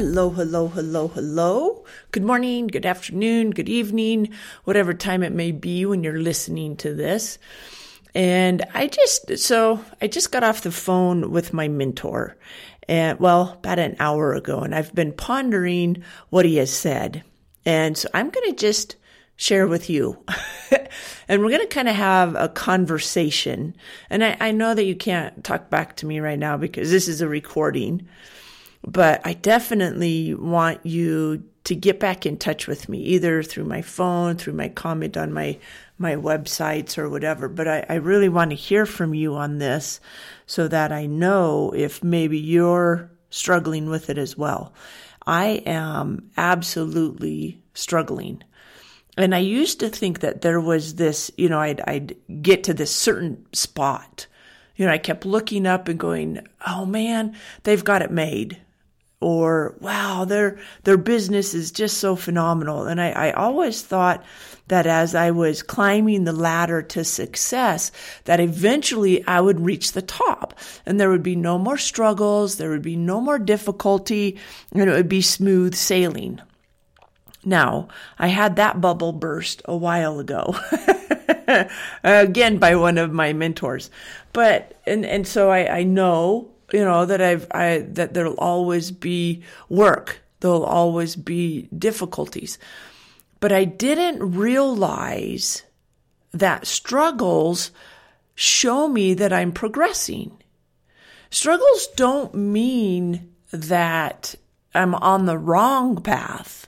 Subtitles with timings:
[0.00, 1.84] Hello, hello, hello, hello.
[2.10, 4.32] Good morning, good afternoon, good evening,
[4.64, 7.38] whatever time it may be when you're listening to this.
[8.14, 12.38] And I just, so I just got off the phone with my mentor
[12.88, 17.22] and well, about an hour ago, and I've been pondering what he has said.
[17.66, 18.96] And so I'm going to just
[19.36, 20.16] share with you.
[21.28, 23.76] and we're going to kind of have a conversation.
[24.08, 27.06] And I, I, know that you can't talk back to me right now because this
[27.06, 28.08] is a recording,
[28.82, 33.82] but I definitely want you to get back in touch with me, either through my
[33.82, 35.58] phone, through my comment on my,
[35.98, 37.48] my websites or whatever.
[37.48, 40.00] But I, I really want to hear from you on this
[40.46, 44.72] so that I know if maybe you're struggling with it as well.
[45.26, 48.42] I am absolutely struggling
[49.16, 52.74] and I used to think that there was this, you know, I'd, I'd get to
[52.74, 54.26] this certain spot.
[54.76, 58.58] You know, I kept looking up and going, oh man, they've got it made.
[59.20, 62.86] Or, wow, their, their business is just so phenomenal.
[62.86, 64.24] And I, I always thought
[64.68, 67.92] that as I was climbing the ladder to success,
[68.24, 70.54] that eventually I would reach the top
[70.86, 72.56] and there would be no more struggles.
[72.56, 74.38] There would be no more difficulty
[74.72, 76.40] and it would be smooth sailing.
[77.44, 80.54] Now, I had that bubble burst a while ago.
[82.04, 83.90] Again, by one of my mentors.
[84.32, 88.90] But, and, and so I, I know, you know, that I've, I, that there'll always
[88.90, 90.20] be work.
[90.40, 92.58] There'll always be difficulties.
[93.40, 95.62] But I didn't realize
[96.32, 97.70] that struggles
[98.34, 100.32] show me that I'm progressing.
[101.30, 104.34] Struggles don't mean that
[104.74, 106.66] I'm on the wrong path.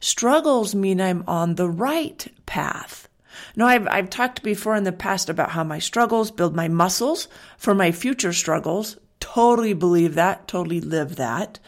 [0.00, 3.08] Struggles mean I'm on the right path.
[3.56, 7.28] Now, I've, I've talked before in the past about how my struggles build my muscles
[7.56, 8.96] for my future struggles.
[9.34, 11.58] Totally believe that, totally live that.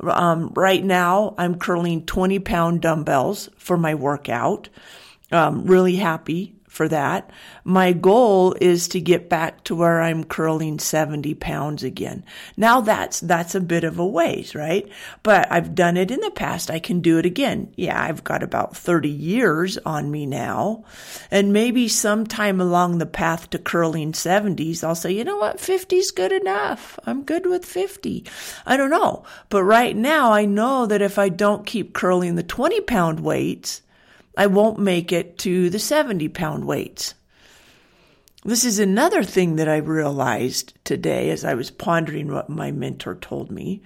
[0.00, 4.68] Um, right now, I'm curling 20 pound dumbbells for my workout.
[5.32, 7.28] Um, really happy for that.
[7.64, 12.24] My goal is to get back to where I'm curling 70 pounds again.
[12.56, 14.88] Now that's, that's a bit of a ways, right?
[15.24, 16.70] But I've done it in the past.
[16.70, 17.74] I can do it again.
[17.74, 20.84] Yeah, I've got about 30 years on me now.
[21.28, 25.56] And maybe sometime along the path to curling 70s, I'll say, you know what?
[25.56, 27.00] 50's good enough.
[27.04, 28.24] I'm good with 50.
[28.64, 29.24] I don't know.
[29.48, 33.82] But right now I know that if I don't keep curling the 20 pound weights,
[34.40, 37.12] I won't make it to the 70 pound weights.
[38.42, 43.16] This is another thing that I realized today as I was pondering what my mentor
[43.16, 43.82] told me.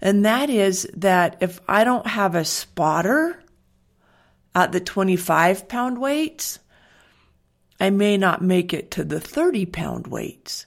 [0.00, 3.44] And that is that if I don't have a spotter
[4.54, 6.60] at the 25 pound weights,
[7.78, 10.64] I may not make it to the 30 pound weights.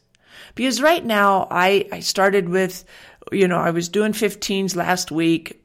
[0.53, 2.85] Because right now I, I started with,
[3.31, 5.62] you know, I was doing 15s last week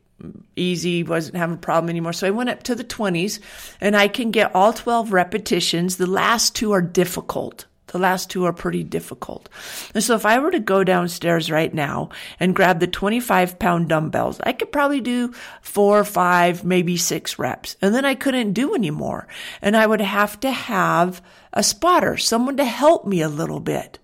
[0.57, 2.13] easy, wasn't having a problem anymore.
[2.13, 3.41] So I went up to the 20s
[3.81, 5.97] and I can get all 12 repetitions.
[5.97, 7.67] The last two are difficult.
[7.89, 9.49] The last two are pretty difficult.
[9.95, 13.89] And so if I were to go downstairs right now and grab the 25 pound
[13.89, 17.77] dumbbells, I could probably do four, five, maybe six reps.
[17.81, 19.27] And then I couldn't do anymore.
[19.63, 23.99] And I would have to have a spotter, someone to help me a little bit.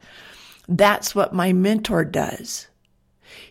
[0.66, 2.68] That's what my mentor does.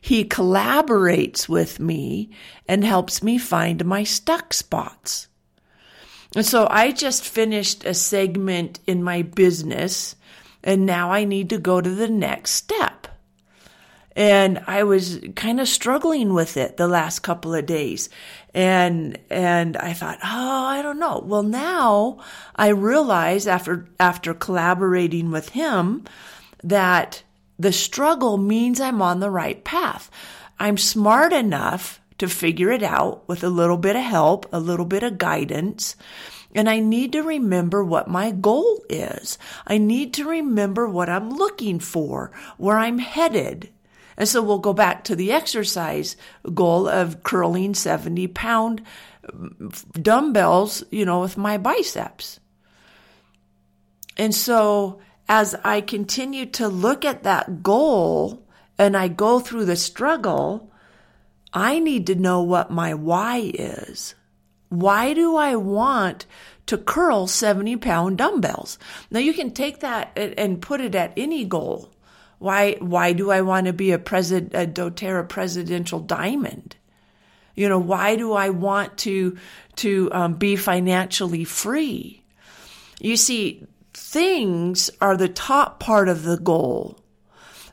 [0.03, 2.29] He collaborates with me
[2.67, 5.29] and helps me find my stuck spots.
[6.35, 10.17] And so I just finished a segment in my business
[10.61, 13.07] and now I need to go to the next step.
[14.13, 18.09] And I was kind of struggling with it the last couple of days.
[18.53, 21.23] And, and I thought, oh, I don't know.
[21.25, 22.19] Well, now
[22.57, 26.03] I realize after, after collaborating with him
[26.61, 27.23] that
[27.57, 30.09] the struggle means I'm on the right path.
[30.59, 34.85] I'm smart enough to figure it out with a little bit of help, a little
[34.85, 35.95] bit of guidance.
[36.55, 39.37] And I need to remember what my goal is.
[39.65, 43.69] I need to remember what I'm looking for, where I'm headed.
[44.15, 46.15] And so we'll go back to the exercise
[46.53, 48.83] goal of curling 70 pound
[49.93, 52.39] dumbbells, you know, with my biceps.
[54.17, 58.45] And so as I continue to look at that goal
[58.77, 60.71] and I go through the struggle,
[61.53, 64.15] I need to know what my why is.
[64.69, 66.25] Why do I want
[66.65, 68.79] to curl 70 pound dumbbells?
[69.11, 71.91] Now you can take that and put it at any goal.
[72.39, 76.75] Why, why do I want to be a president, a doTERRA presidential diamond?
[77.55, 79.37] You know, why do I want to,
[79.77, 82.23] to um, be financially free?
[82.99, 83.65] You see,
[84.13, 86.99] things are the top part of the goal.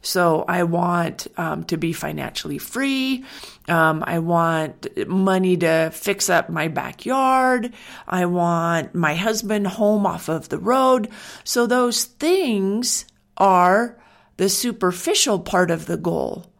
[0.00, 3.26] So I want um, to be financially free.
[3.68, 7.74] Um, I want money to fix up my backyard.
[8.08, 11.10] I want my husband home off of the road.
[11.44, 13.04] So those things
[13.36, 14.00] are
[14.38, 16.50] the superficial part of the goal.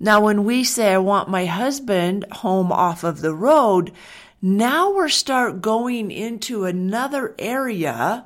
[0.00, 3.92] Now, when we say, I want my husband home off of the road,
[4.40, 8.24] now we're start going into another area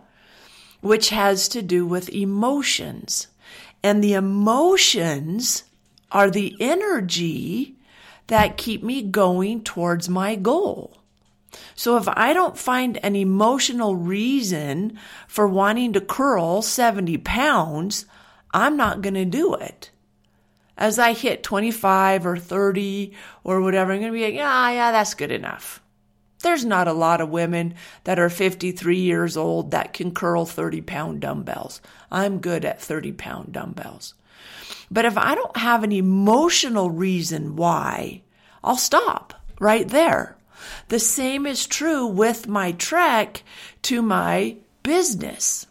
[0.80, 3.28] which has to do with emotions.
[3.82, 5.64] And the emotions
[6.12, 7.76] are the energy
[8.26, 10.96] that keep me going towards my goal.
[11.74, 18.06] So if I don't find an emotional reason for wanting to curl 70 pounds,
[18.52, 19.90] I'm not going to do it.
[20.76, 23.12] As I hit 25 or 30
[23.44, 25.82] or whatever, I'm going to be like, yeah, yeah, that's good enough.
[26.42, 30.80] There's not a lot of women that are 53 years old that can curl 30
[30.82, 31.80] pound dumbbells.
[32.10, 34.14] I'm good at 30 pound dumbbells.
[34.90, 38.22] But if I don't have an emotional reason why,
[38.64, 40.36] I'll stop right there.
[40.88, 43.42] The same is true with my trek
[43.82, 45.66] to my business.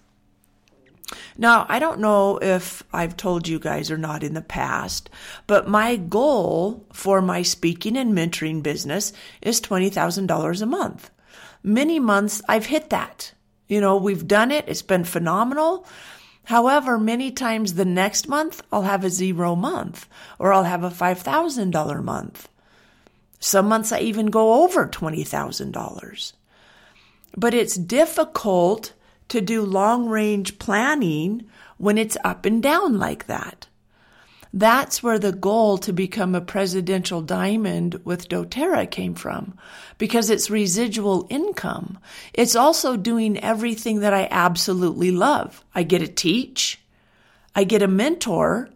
[1.39, 5.09] Now, I don't know if I've told you guys or not in the past,
[5.47, 11.09] but my goal for my speaking and mentoring business is $20,000 a month.
[11.63, 13.31] Many months I've hit that.
[13.69, 14.65] You know, we've done it.
[14.67, 15.87] It's been phenomenal.
[16.43, 20.09] However, many times the next month I'll have a zero month
[20.39, 22.49] or I'll have a $5,000 month.
[23.39, 26.33] Some months I even go over $20,000.
[27.37, 28.91] But it's difficult
[29.29, 31.47] to do long range planning
[31.77, 33.67] when it's up and down like that.
[34.51, 39.57] That's where the goal to become a presidential diamond with doTERRA came from
[39.99, 41.99] because it's residual income.
[42.33, 45.63] It's also doing everything that I absolutely love.
[45.75, 46.79] I get to teach,
[47.53, 48.69] I get a mentor,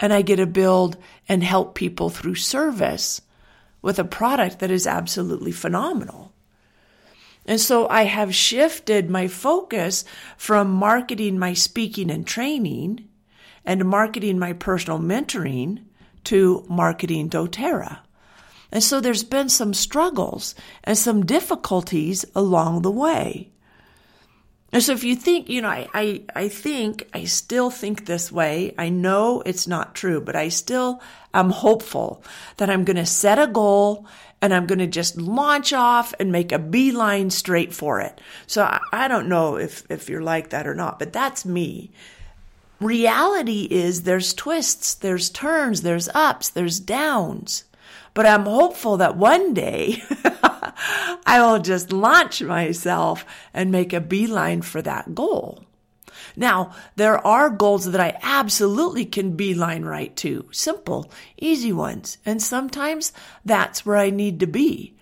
[0.00, 0.96] and I get to build
[1.28, 3.20] and help people through service
[3.82, 6.33] with a product that is absolutely phenomenal.
[7.46, 10.04] And so I have shifted my focus
[10.36, 13.08] from marketing my speaking and training
[13.64, 15.84] and marketing my personal mentoring
[16.24, 17.98] to marketing doTERRA.
[18.72, 23.52] And so there's been some struggles and some difficulties along the way.
[24.72, 28.32] And so if you think, you know, I, I, I think, I still think this
[28.32, 28.74] way.
[28.76, 31.00] I know it's not true, but I still
[31.32, 32.24] am hopeful
[32.56, 34.08] that I'm going to set a goal
[34.44, 38.20] and I'm going to just launch off and make a beeline straight for it.
[38.46, 41.90] So I, I don't know if, if you're like that or not, but that's me.
[42.78, 47.64] Reality is there's twists, there's turns, there's ups, there's downs.
[48.12, 50.02] But I'm hopeful that one day
[51.24, 53.24] I will just launch myself
[53.54, 55.64] and make a beeline for that goal.
[56.36, 60.48] Now, there are goals that I absolutely can beeline right to.
[60.50, 62.18] Simple, easy ones.
[62.26, 63.12] And sometimes
[63.44, 64.94] that's where I need to be.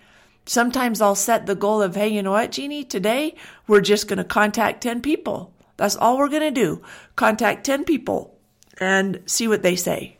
[0.45, 3.35] Sometimes I'll set the goal of, hey, you know what, Jeannie, today
[3.67, 5.53] we're just going to contact 10 people.
[5.77, 6.81] That's all we're going to do.
[7.15, 8.37] Contact 10 people
[8.79, 10.17] and see what they say.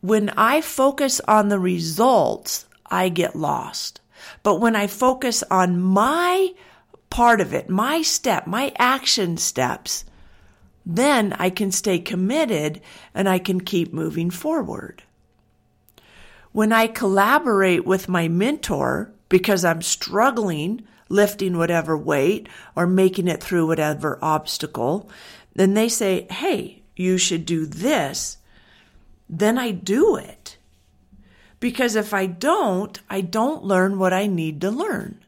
[0.00, 4.00] When I focus on the results, I get lost.
[4.42, 6.52] But when I focus on my
[7.14, 10.04] part of it, my step, my action steps,
[10.84, 12.80] then I can stay committed
[13.14, 15.04] and I can keep moving forward.
[16.50, 23.40] When I collaborate with my mentor because I'm struggling lifting whatever weight or making it
[23.40, 25.08] through whatever obstacle,
[25.54, 28.38] then they say, Hey, you should do this
[29.28, 30.58] then I do it.
[31.60, 35.23] Because if I don't, I don't learn what I need to learn.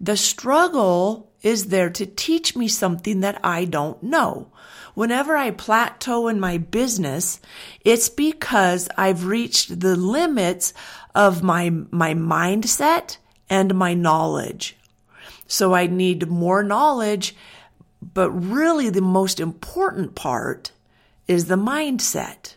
[0.00, 4.48] The struggle is there to teach me something that I don't know.
[4.94, 7.40] Whenever I plateau in my business,
[7.84, 10.72] it's because I've reached the limits
[11.14, 13.18] of my, my mindset
[13.50, 14.76] and my knowledge.
[15.46, 17.36] So I need more knowledge,
[18.02, 20.72] but really the most important part
[21.26, 22.54] is the mindset.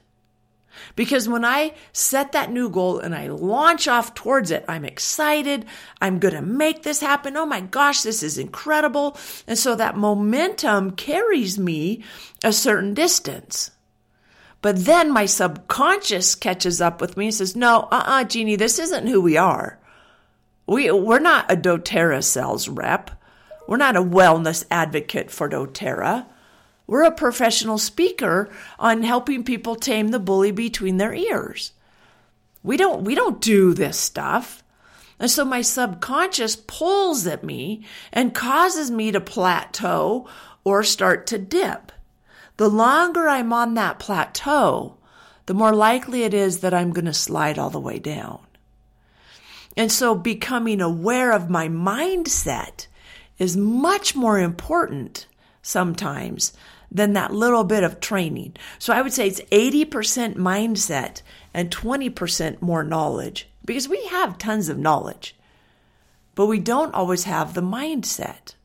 [0.98, 5.64] Because when I set that new goal and I launch off towards it, I'm excited.
[6.02, 7.38] I'm going to make this happen.
[7.38, 9.16] Oh my gosh, this is incredible.
[9.46, 12.04] And so that momentum carries me
[12.44, 13.70] a certain distance.
[14.64, 19.06] But then my subconscious catches up with me and says, no, uh-uh, Jeannie, this isn't
[19.06, 19.78] who we are.
[20.66, 23.12] We, we're not a doTERRA sales rep.
[23.68, 26.26] We're not a wellness advocate for doTERRA.
[26.88, 31.74] We're a professional speaker on helping people tame the bully between their ears.
[32.64, 34.64] We don't, we don't do this stuff.
[35.20, 40.28] And so my subconscious pulls at me and causes me to plateau
[40.64, 41.92] or start to dip.
[42.58, 44.98] the longer I'm on that plateau,
[45.46, 48.40] the more likely it is that I'm going to slide all the way down.
[49.78, 52.88] And so becoming aware of my mindset
[53.38, 55.28] is much more important
[55.62, 56.54] sometimes
[56.98, 58.56] than that little bit of training.
[58.80, 61.22] So I would say it's 80% mindset
[61.54, 65.36] and 20% more knowledge because we have tons of knowledge,
[66.36, 68.56] but we don't always have the mindset.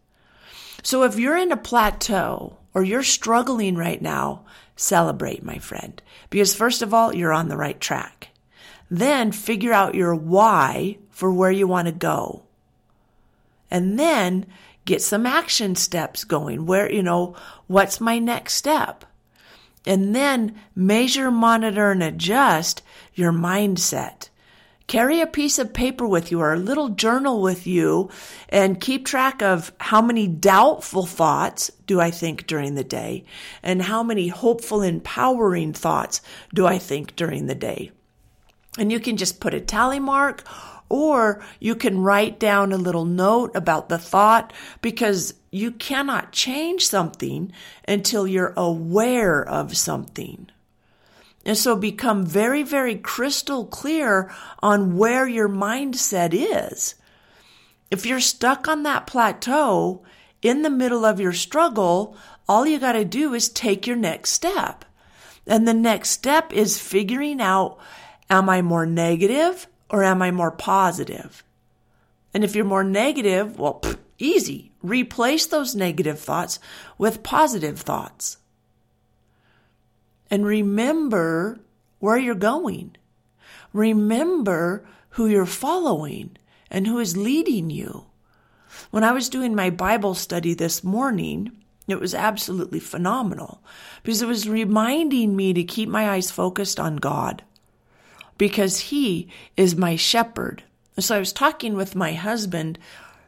[0.82, 6.54] So if you're in a plateau or you're struggling right now, celebrate, my friend, because
[6.54, 8.28] first of all, you're on the right track.
[8.90, 12.42] Then figure out your why for where you want to go.
[13.70, 14.46] And then
[14.84, 16.66] get some action steps going.
[16.66, 17.36] Where, you know,
[17.66, 19.04] what's my next step?
[19.84, 22.82] And then measure, monitor, and adjust
[23.14, 24.28] your mindset.
[24.86, 28.10] Carry a piece of paper with you or a little journal with you
[28.48, 33.24] and keep track of how many doubtful thoughts do I think during the day
[33.62, 36.20] and how many hopeful, empowering thoughts
[36.52, 37.92] do I think during the day.
[38.76, 40.44] And you can just put a tally mark
[40.92, 46.86] or you can write down a little note about the thought because you cannot change
[46.86, 47.50] something
[47.88, 50.50] until you're aware of something.
[51.46, 54.30] And so become very, very crystal clear
[54.62, 56.94] on where your mindset is.
[57.90, 60.02] If you're stuck on that plateau
[60.42, 64.32] in the middle of your struggle, all you got to do is take your next
[64.32, 64.84] step.
[65.46, 67.78] And the next step is figuring out
[68.28, 71.44] Am I more negative or am I more positive?
[72.34, 74.72] And if you're more negative, well, pff, easy.
[74.82, 76.58] Replace those negative thoughts
[76.96, 78.38] with positive thoughts.
[80.30, 81.60] And remember
[81.98, 82.96] where you're going.
[83.74, 86.36] Remember who you're following
[86.70, 88.06] and who is leading you.
[88.90, 91.52] When I was doing my Bible study this morning,
[91.86, 93.62] it was absolutely phenomenal
[94.02, 97.42] because it was reminding me to keep my eyes focused on God
[98.42, 100.64] because he is my shepherd.
[100.98, 102.76] So I was talking with my husband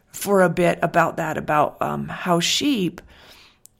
[0.09, 2.99] for a bit about that, about um, how sheep,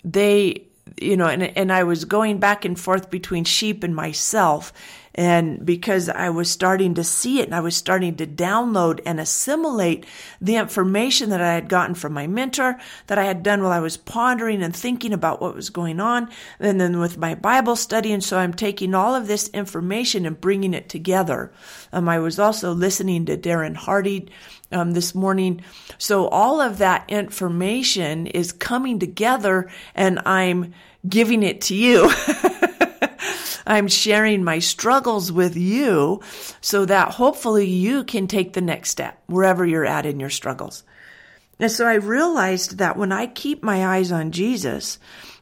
[0.06, 0.64] they,
[0.98, 4.72] you know, and, and I was going back and forth between sheep and myself.
[5.16, 9.20] And because I was starting to see it and I was starting to download and
[9.20, 10.06] assimilate
[10.42, 13.80] the information that I had gotten from my mentor, that I had done while I
[13.80, 16.30] was pondering and thinking about what was going on,
[16.60, 18.12] and then with my Bible study.
[18.12, 21.54] And so I'm taking all of this information and bringing it together.
[21.94, 24.30] Um, I was also listening to Darren Hardy
[24.74, 25.64] um, this morning.
[25.98, 30.74] So all of that information is coming together and I'm
[31.08, 32.12] giving it to you.
[33.66, 36.22] I'm sharing my struggles with you
[36.62, 40.84] so that hopefully you can take the next step wherever you're at in your struggles.
[41.60, 45.00] And so I realized that when I keep my eyes on Jesus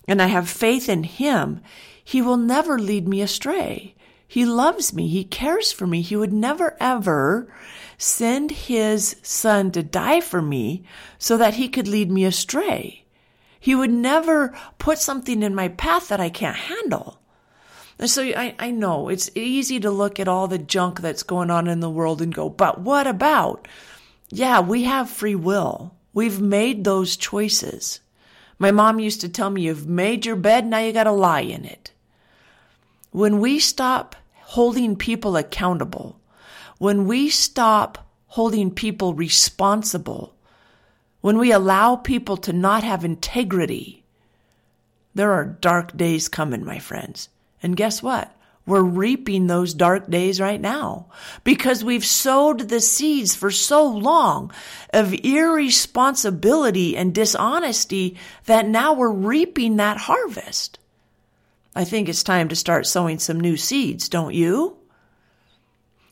[0.07, 1.61] and I have faith in Him,
[2.03, 3.95] He will never lead me astray.
[4.27, 5.07] He loves me.
[5.07, 6.01] He cares for me.
[6.01, 7.53] He would never ever
[7.97, 10.85] send His Son to die for me
[11.17, 13.05] so that He could lead me astray.
[13.59, 17.19] He would never put something in my path that I can't handle.
[18.03, 21.49] And so I, I know it's easy to look at all the junk that's going
[21.49, 23.65] on in the world and go, but what about?
[24.27, 25.95] Yeah, we have free will.
[26.11, 28.01] We've made those choices.
[28.59, 31.43] My mom used to tell me, you've made your bed, now you got to lie
[31.43, 31.93] in it.
[33.11, 36.19] When we stop holding people accountable,
[36.79, 40.35] when we stop holding people responsible,
[41.21, 44.03] when we allow people to not have integrity,
[45.15, 47.29] there are dark days coming, my friends.
[47.63, 48.31] And guess what?
[48.65, 51.07] We're reaping those dark days right now
[51.43, 54.53] because we've sowed the seeds for so long
[54.93, 60.79] of irresponsibility and dishonesty that now we're reaping that harvest.
[61.75, 64.77] I think it's time to start sowing some new seeds, don't you?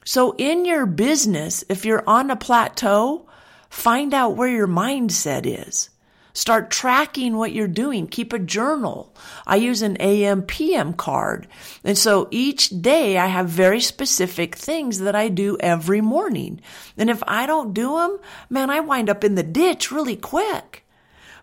[0.03, 3.29] So in your business, if you're on a plateau,
[3.69, 5.89] find out where your mindset is.
[6.33, 8.07] Start tracking what you're doing.
[8.07, 9.13] Keep a journal.
[9.45, 11.47] I use an AM PM card.
[11.83, 16.61] And so each day I have very specific things that I do every morning.
[16.97, 18.19] And if I don't do them,
[18.49, 20.85] man, I wind up in the ditch really quick.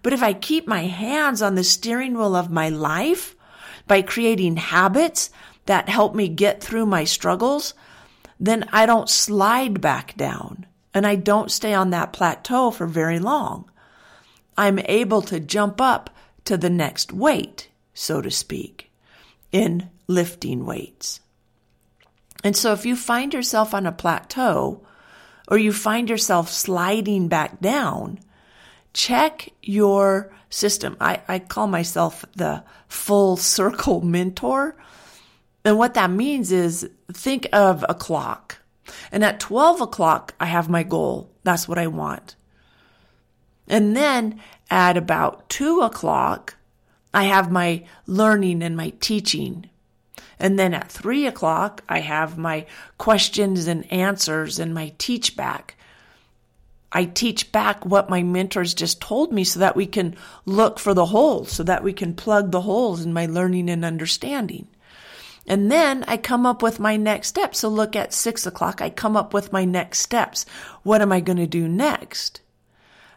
[0.02, 3.36] But if I keep my hands on the steering wheel of my life
[3.86, 5.30] by creating habits
[5.66, 7.74] that help me get through my struggles,
[8.40, 13.18] then I don't slide back down and I don't stay on that plateau for very
[13.18, 13.70] long.
[14.58, 16.10] I'm able to jump up
[16.44, 18.90] to the next weight, so to speak,
[19.52, 21.20] in lifting weights.
[22.42, 24.84] And so if you find yourself on a plateau
[25.46, 28.18] or you find yourself sliding back down,
[28.92, 30.96] check your system.
[31.00, 34.76] I, I call myself the full circle mentor.
[35.64, 38.58] And what that means is think of a clock.
[39.12, 41.30] And at 12 o'clock, I have my goal.
[41.44, 42.34] That's what I want.
[43.68, 46.56] And then at about two o'clock,
[47.12, 49.68] I have my learning and my teaching.
[50.38, 55.76] And then at three o'clock, I have my questions and answers and my teach back.
[56.90, 60.94] I teach back what my mentors just told me so that we can look for
[60.94, 64.68] the holes, so that we can plug the holes in my learning and understanding.
[65.46, 67.58] And then I come up with my next steps.
[67.58, 70.46] So look at six o'clock, I come up with my next steps.
[70.82, 72.40] What am I going to do next?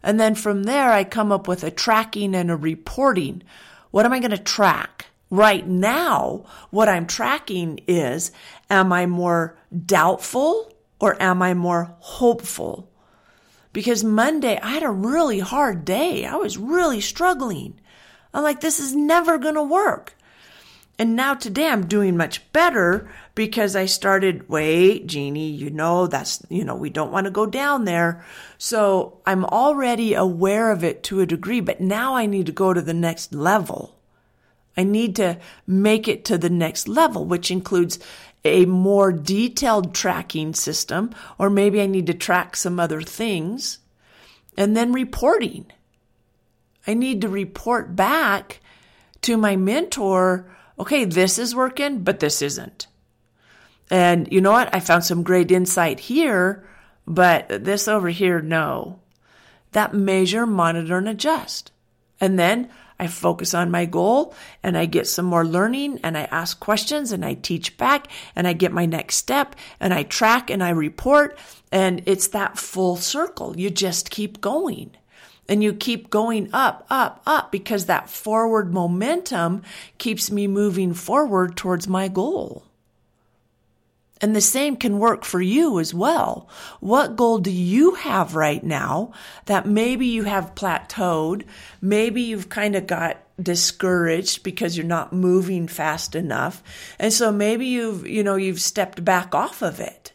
[0.04, 3.44] And then from there, I come up with a tracking and a reporting.
[3.92, 5.08] What am I going to track?
[5.30, 8.32] Right now, what I'm tracking is,
[8.70, 12.90] am I more doubtful or am I more hopeful?
[13.74, 16.26] Because Monday, I had a really hard day.
[16.26, 17.80] I was really struggling.
[18.34, 20.16] I'm like, this is never going to work.
[21.00, 26.44] And now today I'm doing much better because I started, wait, Jeannie, you know, that's,
[26.50, 28.26] you know, we don't want to go down there.
[28.58, 32.74] So I'm already aware of it to a degree, but now I need to go
[32.74, 33.98] to the next level.
[34.76, 38.00] I need to make it to the next level, which includes
[38.44, 43.80] a more detailed tracking system, or maybe I need to track some other things,
[44.58, 45.72] and then reporting.
[46.88, 48.60] I need to report back
[49.22, 52.88] to my mentor, okay, this is working, but this isn't.
[53.92, 54.74] And you know what?
[54.74, 56.66] I found some great insight here,
[57.06, 59.00] but this over here, no.
[59.74, 61.72] That measure, monitor, and adjust.
[62.22, 64.34] And then I focus on my goal
[64.64, 68.48] and I get some more learning and I ask questions and I teach back and
[68.48, 71.38] I get my next step and I track and I report.
[71.72, 73.60] And it's that full circle.
[73.60, 74.92] You just keep going
[75.50, 79.64] and you keep going up, up, up because that forward momentum
[79.98, 82.64] keeps me moving forward towards my goal.
[84.22, 86.48] And the same can work for you as well.
[86.80, 89.14] What goal do you have right now
[89.48, 91.44] that maybe you have plateaued?
[91.82, 96.62] Maybe you've kind of got discouraged because you're not moving fast enough.
[97.00, 100.14] And so maybe you've, you know, you've stepped back off of it.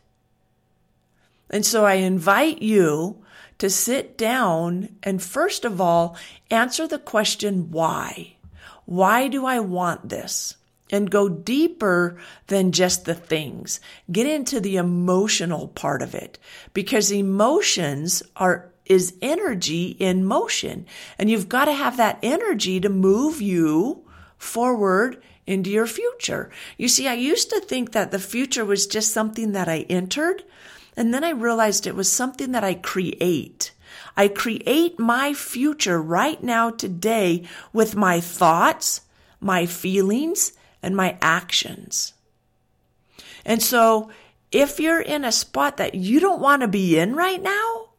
[1.50, 3.24] And so I invite you
[3.58, 6.16] to sit down and first of all,
[6.50, 8.36] answer the question, why?
[8.84, 10.56] Why do I want this?
[10.90, 13.80] And go deeper than just the things.
[14.10, 16.38] Get into the emotional part of it
[16.72, 20.86] because emotions are is energy in motion
[21.18, 24.04] and you've got to have that energy to move you
[24.38, 26.50] forward into your future.
[26.76, 30.44] You see, I used to think that the future was just something that I entered
[30.96, 33.72] and then I realized it was something that I create.
[34.16, 39.02] I create my future right now today with my thoughts,
[39.40, 42.14] my feelings, and my actions.
[43.44, 44.10] And so
[44.52, 47.90] if you're in a spot that you don't want to be in right now,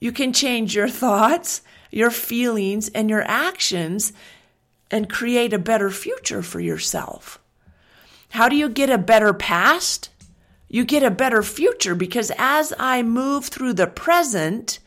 [0.00, 4.12] you can change your thoughts, your feelings, and your actions
[4.90, 7.40] and create a better future for yourself.
[8.30, 10.10] How do you get a better past?
[10.68, 14.78] You get a better future because as I move through the present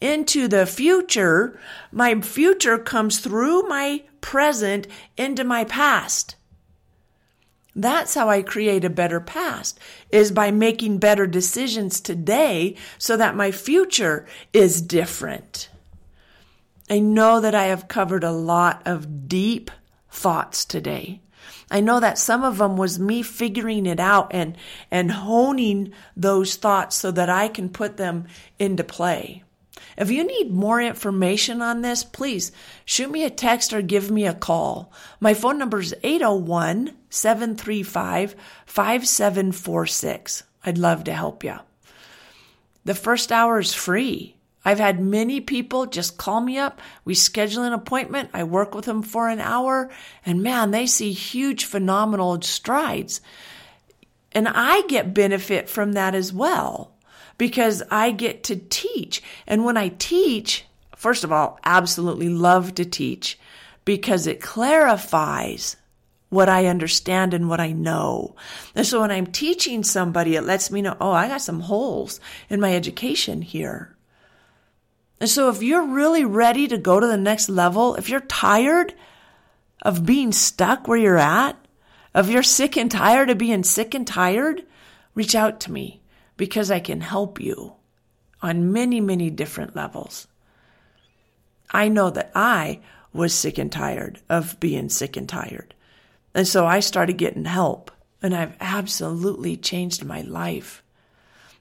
[0.00, 1.58] into the future,
[1.92, 6.36] my future comes through my present into my past.
[7.76, 13.36] That's how I create a better past is by making better decisions today so that
[13.36, 15.68] my future is different.
[16.88, 19.70] I know that I have covered a lot of deep
[20.10, 21.20] thoughts today.
[21.70, 24.56] I know that some of them was me figuring it out and,
[24.90, 28.26] and honing those thoughts so that I can put them
[28.58, 29.43] into play.
[29.96, 32.52] If you need more information on this, please
[32.84, 34.92] shoot me a text or give me a call.
[35.20, 38.34] My phone number is 801 735
[38.66, 40.42] 5746.
[40.66, 41.56] I'd love to help you.
[42.84, 44.36] The first hour is free.
[44.64, 46.80] I've had many people just call me up.
[47.04, 48.30] We schedule an appointment.
[48.32, 49.90] I work with them for an hour
[50.24, 53.20] and man, they see huge phenomenal strides.
[54.32, 56.93] And I get benefit from that as well
[57.38, 59.22] because I get to teach.
[59.46, 60.64] And when I teach,
[60.96, 63.38] first of all, absolutely love to teach
[63.84, 65.76] because it clarifies
[66.30, 68.34] what I understand and what I know.
[68.74, 72.18] And so when I'm teaching somebody, it lets me know, oh, I got some holes
[72.48, 73.96] in my education here.
[75.20, 78.94] And so if you're really ready to go to the next level, if you're tired
[79.82, 81.56] of being stuck where you're at,
[82.14, 84.64] if you're sick and tired of being sick and tired,
[85.14, 86.00] reach out to me
[86.36, 87.74] because I can help you
[88.42, 90.26] on many, many different levels.
[91.70, 92.80] I know that I
[93.12, 95.74] was sick and tired of being sick and tired.
[96.34, 100.82] And so I started getting help, and I've absolutely changed my life.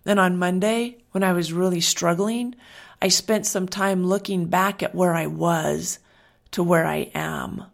[0.05, 2.55] And on Monday, when I was really struggling,
[3.01, 5.99] I spent some time looking back at where I was
[6.51, 7.65] to where I am.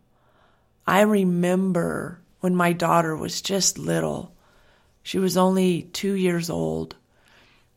[0.85, 4.33] I remember when my daughter was just little.
[5.03, 6.95] She was only two years old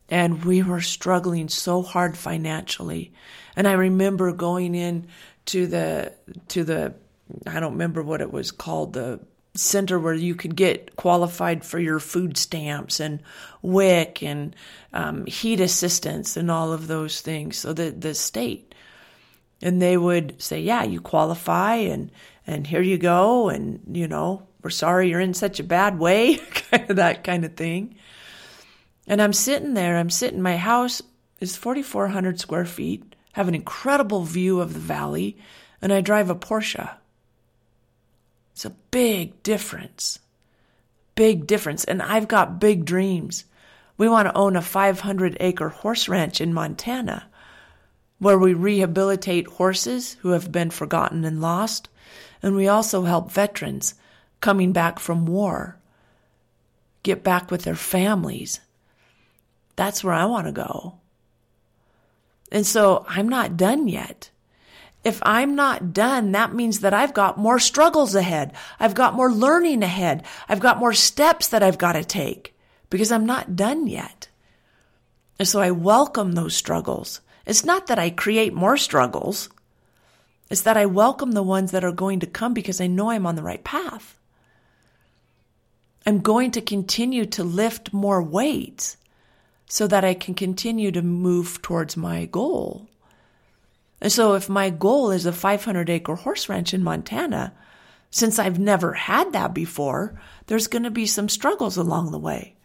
[0.09, 3.11] and we were struggling so hard financially.
[3.55, 5.07] And I remember going in
[5.45, 6.13] to the,
[6.49, 6.93] to the,
[7.47, 9.19] I don't remember what it was called, the
[9.55, 13.21] center where you could get qualified for your food stamps and
[13.61, 14.55] WIC and
[14.93, 17.57] um, heat assistance and all of those things.
[17.57, 18.75] So the, the state.
[19.61, 22.11] And they would say, yeah, you qualify and,
[22.45, 23.49] and here you go.
[23.49, 26.37] And, you know, we're sorry you're in such a bad way,
[26.71, 27.95] kind of that kind of thing.
[29.05, 31.01] And I'm sitting there, I'm sitting, my house
[31.39, 35.37] is 4,400 square feet, have an incredible view of the valley,
[35.81, 36.89] and I drive a Porsche.
[38.53, 40.19] It's a big difference.
[41.15, 41.83] Big difference.
[41.83, 43.45] And I've got big dreams.
[43.97, 47.27] We want to own a 500 acre horse ranch in Montana
[48.19, 51.89] where we rehabilitate horses who have been forgotten and lost.
[52.41, 53.95] And we also help veterans
[54.43, 55.77] coming back from war
[57.01, 58.59] get back with their families
[59.75, 60.95] that's where I want to go.
[62.51, 64.29] And so I'm not done yet.
[65.03, 68.53] If I'm not done, that means that I've got more struggles ahead.
[68.79, 70.23] I've got more learning ahead.
[70.47, 72.55] I've got more steps that I've got to take
[72.89, 74.29] because I'm not done yet.
[75.39, 77.19] And so I welcome those struggles.
[77.45, 79.49] It's not that I create more struggles.
[80.49, 83.25] It's that I welcome the ones that are going to come because I know I'm
[83.25, 84.17] on the right path.
[86.05, 88.97] I'm going to continue to lift more weights
[89.67, 92.87] so that I can continue to move towards my goal.
[94.01, 97.53] And so if my goal is a 500 acre horse ranch in Montana,
[98.11, 102.55] since I've never had that before, there's going to be some struggles along the way.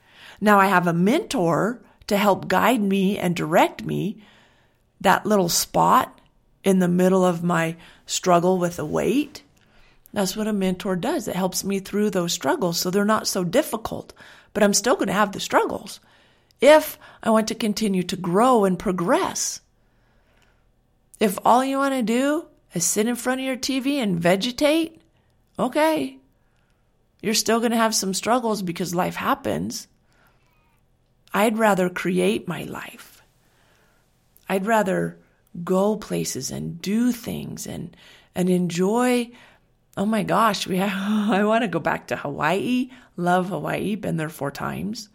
[0.40, 4.22] Now I have a mentor to help guide me and direct me.
[5.00, 6.20] That little spot
[6.64, 9.42] in the middle of my struggle with the weight.
[10.18, 11.28] That's what a mentor does.
[11.28, 14.12] It helps me through those struggles so they're not so difficult,
[14.52, 16.00] but I'm still going to have the struggles
[16.60, 19.60] if I want to continue to grow and progress.
[21.20, 25.00] If all you want to do is sit in front of your TV and vegetate,
[25.56, 26.18] okay,
[27.22, 29.86] you're still going to have some struggles because life happens.
[31.32, 33.22] I'd rather create my life.
[34.48, 35.16] I'd rather
[35.62, 37.96] go places and do things and
[38.34, 39.30] and enjoy
[39.98, 40.92] oh my gosh we have,
[41.30, 45.08] I want to go back to Hawaii love Hawaii been there four times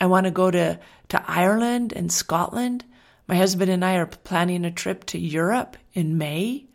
[0.00, 2.84] I want to go to, to Ireland and Scotland.
[3.26, 6.66] My husband and I are planning a trip to Europe in May.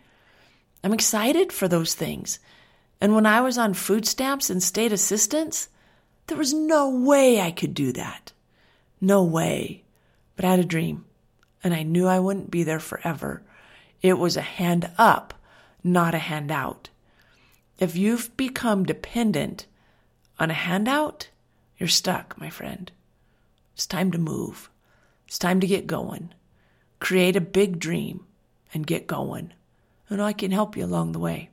[0.83, 2.39] I'm excited for those things.
[2.99, 5.69] And when I was on food stamps and state assistance,
[6.27, 8.31] there was no way I could do that.
[8.99, 9.83] No way.
[10.35, 11.05] But I had a dream,
[11.63, 13.43] and I knew I wouldn't be there forever.
[14.01, 15.33] It was a hand up,
[15.83, 16.89] not a handout.
[17.81, 19.65] If you've become dependent
[20.39, 21.29] on a handout,
[21.79, 22.91] you're stuck, my friend.
[23.73, 24.69] It's time to move.
[25.27, 26.31] It's time to get going.
[26.99, 28.27] Create a big dream
[28.71, 29.53] and get going.
[30.09, 31.49] And I can help you along the way.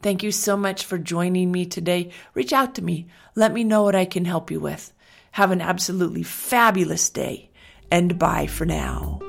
[0.00, 2.10] Thank you so much for joining me today.
[2.32, 3.08] Reach out to me.
[3.34, 4.90] Let me know what I can help you with.
[5.32, 7.50] Have an absolutely fabulous day
[7.90, 9.20] and bye for now.